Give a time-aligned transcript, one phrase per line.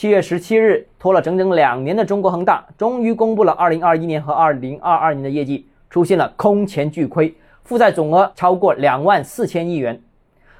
[0.00, 7.34] 七月十七日，拖了整整两年的中国恒大终于公布了二零二一年和二零二二年的业绩，出现了空前巨亏，
[7.64, 10.00] 负债总额超过两万四千亿元。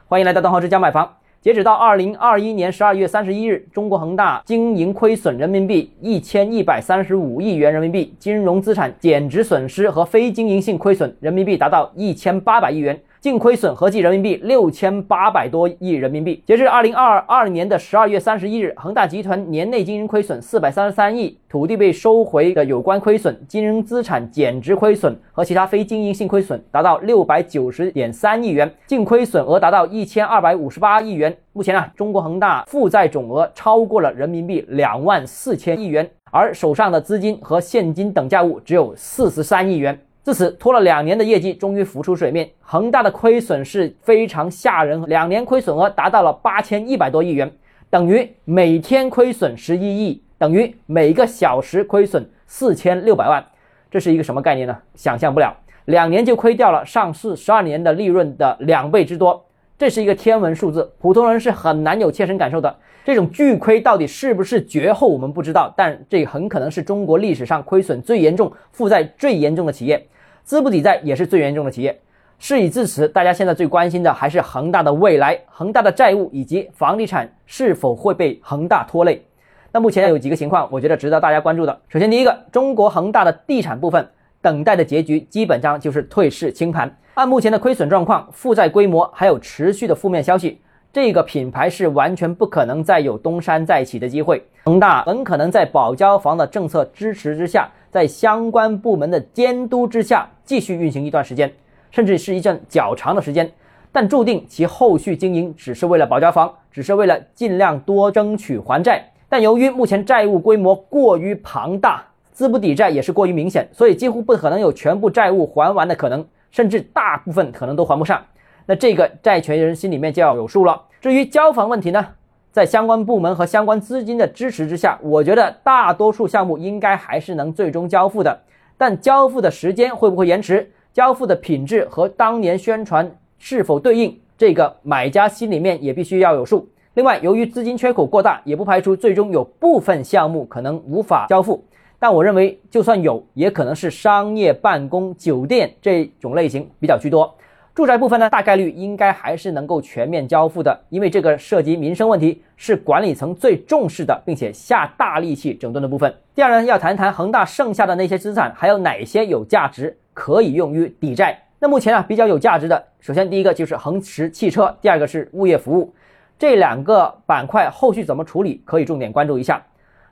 [0.06, 1.11] 欢迎来到东浩之家买房。
[1.40, 13.00] 截止到二零二一年十二月三十一日，中国恒大经营亏损人民币一千一百三十五亿元人民币，金融资产减值损失和非经营性亏损人民币达到一千八百亿元。
[13.21, 16.42] 净亏损合计人民币六千八百多亿人民币。
[16.46, 31.37] 截至二零二二年的十二月三十一日，恒大集团年内经营亏损四百三十三亿，土地被收回的有关亏损、金融资产减值亏损和其他非经营性亏损达到六百九十点三亿元，净亏损额达到一千二百五十八亿元。
[31.52, 39.98] 目前啊，中国恒大负债总额超过了人民币两万四千亿元，而手上的资金和现金等价物只有四十三亿元。
[40.23, 42.48] 自此，拖了两年的业绩终于浮出水面。
[42.60, 47.51] 恒大的亏损是非常吓人，两年亏损额达到了八千一百多亿元，
[47.88, 53.45] 等于每天亏损十一亿，等于每个小时亏损四千六百万。
[53.90, 54.77] 这是一个什么概念呢？
[54.95, 59.43] 想象不了，两年就亏掉了上市十二年的利润的两倍之多，
[59.80, 62.76] 这是一个天文数字，普通人是很难有切身感受的。
[63.02, 70.06] 这种巨亏到底是不是绝后，我们不知道，但这很可能是中国历史上亏损最严重、负债最严重的企业。
[70.45, 71.98] 资不抵债也是最严重的企业。
[72.39, 79.25] 事已至此，大家现在最关心的还是恒大的未来，恒大的债务以及房地产是否会被恒大拖累。
[79.72, 81.81] 那目前有几个情况，我觉得值得大家关注的。
[81.89, 84.06] 首先，第一个，中国恒大的地产部分
[84.42, 86.94] 等待的结局基本上就是退市清盘。
[87.14, 90.61] 按目前的亏损状况、负债规模，还有持续的负面消息，
[90.92, 94.42] 这个品牌是完全不可能再有东山再起的机会。
[94.64, 97.70] 恒大很可能在保交房的政策支持之下。
[97.91, 101.53] 在相关部门的监督之下，继续运行一段时间，
[101.91, 103.50] 甚至是一阵较长的时间，
[103.91, 109.05] 但注定其后续经营只是为了保交房，只是为了尽量多争取还债。
[109.28, 118.22] 但由于目前债务规模过于庞大，资不抵债也是过于明显，所以几乎不可能有全部债务还完的可能，甚至大部分可能都还不上。
[118.66, 120.83] 那这个债权人心里面就要有数了。
[121.00, 122.06] 至于交房问题呢？
[122.53, 128.41] 在相关部门和相关资金的支持之下，我觉得大多数项目应该还是能最终交付的。
[128.77, 130.69] 但交付的时间会不会延迟？
[130.93, 134.21] 交付的品质和当年宣传是否对应？
[134.37, 136.69] 这个买家心里面也必须要有数。
[136.94, 141.65] 另外，由于资金缺口过大，也不排除最终有部分项目可能无法交付。
[142.03, 147.37] 但我认为，就算有，也可能是商业、办公、酒店这种类型比较居多。
[147.75, 156.12] 住宅部分呢，大概率应该还是能够全面交付的，因为这个涉及民生问题，是管理层最重视的，并且下大力气整顿的部分。
[156.34, 161.38] 第二呢，要谈谈恒大剩下的那些资产，还有哪些有价值可以用于抵债。
[161.59, 165.93] 那目前啊，比较有价值的，首先第一个就是恒驰汽车，第二个是物业服务，
[166.38, 169.62] 这两个板块后续怎么处理，可以重点关注一下。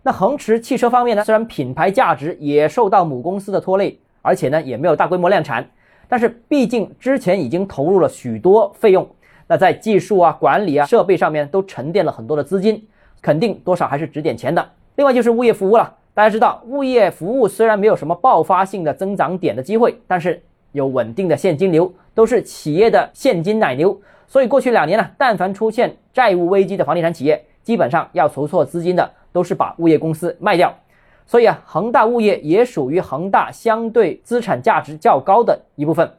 [0.09, 5.69] 那恒驰汽车方面呢，虽然品牌价值也受到母公司的拖累，而且呢，也没有大规模量产。
[6.09, 9.07] 但是毕竟之前已经投入了许多费用，
[9.49, 12.83] 那在技术啊、管理啊、设备上面都沉淀了很多的资金，
[13.21, 14.67] 肯定多少还是值点钱的。
[14.97, 20.43] 另外就是物业服务了，大家知道，物业服务虽然没有什么爆发性的增长点的机会，但是
[20.73, 24.01] 有稳定的现金流，都是企业的现金奶牛。
[24.27, 30.75] 所以过去两年呢，但凡出现债务危机的房地产企业，基本上要筹措资金的，都是把物业公司卖掉。
[31.27, 36.11] 所以啊，恒大物业也属于恒大相对资产价值较高的一部分。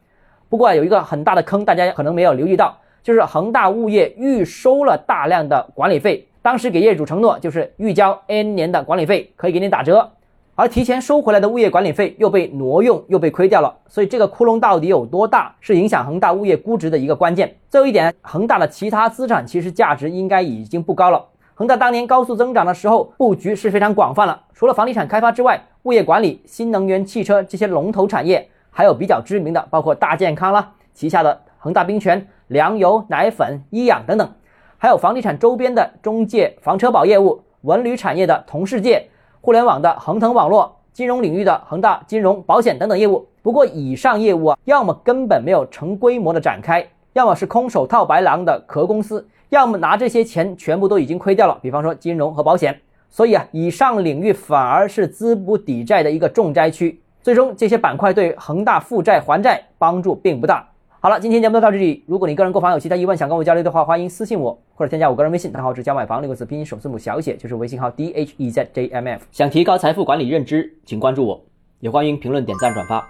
[0.47, 6.27] 不过啊有一个很大的坑，大家可能没有留意到，就是恒大物业预收了大量的管理费。
[6.41, 10.09] 当时给业主承诺，就是预交 N 年的管理费可以给你打折，
[10.55, 13.75] 而提前收回来的物业管理费又被挪用，又被亏掉了。
[13.87, 17.55] 所以这个窟窿到底有多大，是影响恒大物业估值的一个关键。
[17.67, 21.25] 最后一点，恒大的其他资产其实价值应该已经不高了。
[21.59, 24.43] 恒大当年高速增长的时候，布局是非常广泛了。
[24.53, 34.31] 除了房地产开发之外，物业管理、新能源汽车这些龙头产业，还有比较知名的，包括大健康啦，旗下的恒大冰泉、粮油、奶粉、医养等等，
[34.77, 39.05] 还有房地产周边的中介、房车保业务、文旅产业的同世界、
[39.41, 43.27] 互联网的恒腾网络、金融领域的恒大金融、保险等等业务。
[43.41, 49.27] 不过，以上业务啊，要么根本没有成规模的展开，要么是空手套白狼的壳公司。
[49.49, 52.79] 要么拿这些钱全部都已经亏掉了，比方说金融和保险，
[53.09, 57.01] 所以啊，以上领域反而是资不抵债的一个重灾区。
[57.21, 60.67] 最终，这些板块对恒大负债还债帮助并不大。
[61.01, 62.03] 好了，今天节目就到这里。
[62.05, 69.23] 如果你个人购房有其他疑问，想跟我交流的话，欢迎私信我或者添加我个人微信，账号是加买房六个字拼音首字母小写，就是微信号 d h e z j m f。
[69.31, 71.41] 想提高财富管理认知，请关注我，
[71.79, 73.07] 也欢迎评论、点赞、转发。